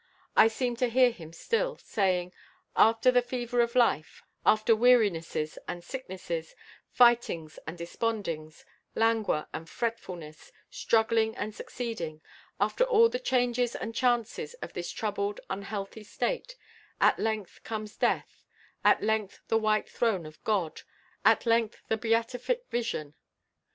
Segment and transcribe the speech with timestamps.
[0.35, 2.33] I seem to hear him still, saying:
[2.75, 6.55] 'After the fever of life, after wearinesses and sicknesses,
[6.89, 12.23] fightings and despondings, languor and fretfulness, struggling and succeeding;
[12.59, 16.55] after all the changes and chances of this troubled, unhealthy state,
[16.99, 18.43] at length comes death,
[18.83, 20.81] at length the white throne of God,
[21.23, 23.13] at length the beatific vision.'"